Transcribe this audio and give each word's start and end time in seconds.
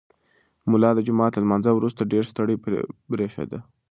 ملا 0.71 0.89
د 0.95 0.99
جومات 1.07 1.31
له 1.33 1.41
لمانځه 1.43 1.71
وروسته 1.73 2.09
ډېر 2.11 2.23
ستړی 2.31 2.55
برېښېده. 3.11 3.59